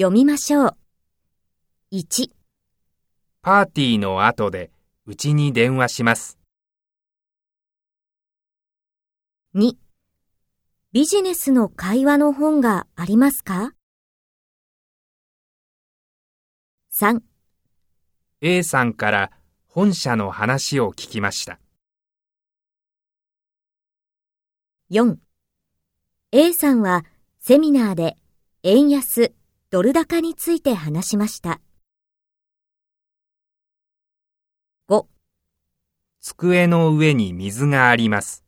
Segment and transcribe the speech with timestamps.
[0.00, 0.76] 読みましょう。
[1.90, 2.30] 1、
[3.42, 4.70] パーティーの後で
[5.06, 6.38] うちに電話します。
[9.56, 9.72] 2、
[10.92, 13.72] ビジネスの会話の本がありますか
[16.94, 17.20] ?3、
[18.40, 19.32] A さんから
[19.66, 21.58] 本社の話を聞きました。
[24.92, 25.16] 4、
[26.30, 27.04] A さんは
[27.40, 28.16] セミナーで
[28.62, 29.34] 円安、
[29.70, 31.60] ドル高について話しました。
[34.88, 35.04] 5、
[36.20, 38.46] 机の上に水があります。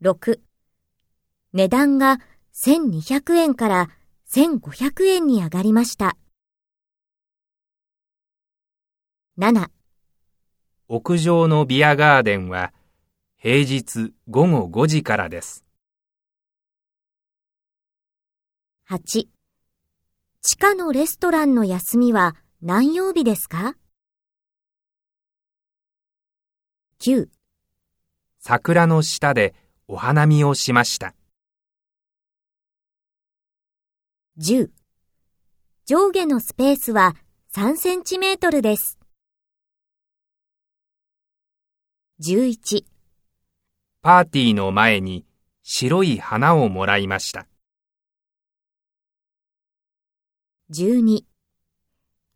[0.00, 0.40] 6
[1.52, 2.18] 値段が
[2.54, 3.90] 1200円から
[4.26, 6.16] 1500円に上がりました。
[9.38, 9.68] 7
[10.88, 12.72] 屋上のビアガーデンは
[13.36, 15.67] 平日午後5時からです。
[18.90, 19.28] 8
[20.40, 23.74] 地下のレストランの休みは何曜日ですか
[27.02, 27.28] ?9
[28.38, 29.54] 桜の下で
[29.88, 31.14] お花見をしました。
[34.38, 34.70] 10
[35.84, 37.14] 上下のスペースは
[37.54, 38.98] 3センチメートルです。
[42.22, 42.86] 11
[44.00, 45.26] パーティーの前に
[45.62, 47.46] 白い花をもらいました。
[50.70, 51.22] 12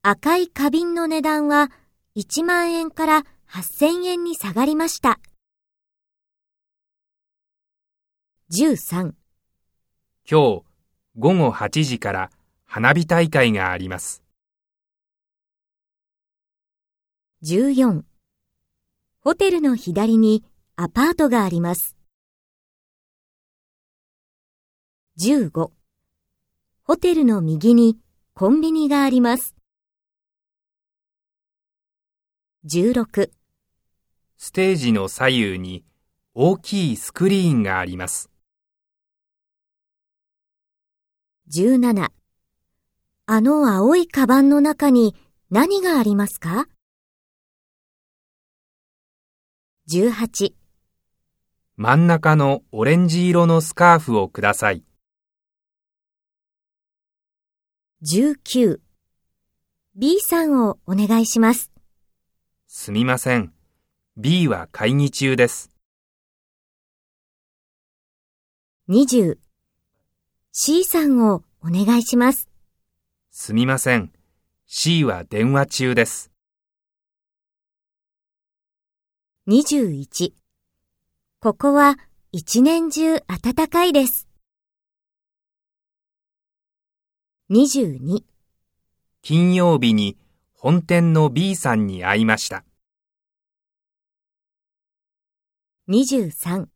[0.00, 1.70] 赤い花瓶の値段は
[2.16, 5.20] 1万円から8000円に下がりました。
[8.50, 9.12] 13今
[10.24, 10.62] 日午
[11.18, 12.30] 後8時から
[12.64, 14.22] 花火大会があります。
[17.42, 18.02] 14
[19.20, 20.42] ホテルの左に
[20.76, 21.98] アパートがあります。
[25.20, 25.70] 15
[26.84, 27.98] ホテルの右に
[28.34, 29.54] コンビニがあります。
[32.64, 33.30] 16
[34.38, 35.84] ステージの左右に
[36.32, 38.30] 大きいスクリーンがあります。
[41.54, 42.08] 17
[43.26, 45.14] あの青いカバンの中に
[45.50, 46.68] 何がありますか
[49.90, 50.54] ?18
[51.76, 54.84] 真ん中のオレンジ色のスカーフをください。
[58.04, 58.80] 19
[59.94, 61.70] B さんをお願いします。
[62.66, 63.52] すみません。
[64.16, 65.70] B は会議中です。
[68.88, 69.38] 20
[70.50, 72.48] C さんをお願いします。
[73.30, 74.10] すみません。
[74.66, 76.32] C は電話中です。
[79.46, 80.32] 21
[81.38, 81.98] ここは
[82.32, 84.26] 一年中暖かいです。
[87.54, 88.24] 22
[89.20, 90.16] 金曜日に
[90.54, 92.64] 本店の B さんに会いました。
[95.90, 96.68] 23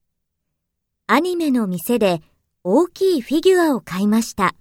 [1.06, 2.20] アニメの店で
[2.62, 4.54] 大きいフィギュアを買いました。